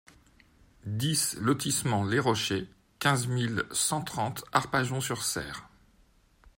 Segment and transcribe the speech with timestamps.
[0.87, 2.67] dix lotissement les Rochers,
[2.97, 5.69] quinze mille cent trente Arpajon-sur-Cère